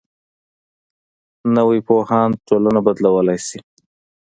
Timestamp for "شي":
3.47-3.59